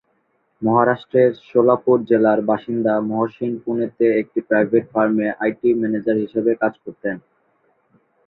[0.61, 7.15] মহারাষ্ট্রের সোলাপুর জেলার বাসিন্দা মহসিন পুনেতে একটি প্রাইভেট ফার্মে আইটি ম্যানেজার হিসাবে কাজ করতেন।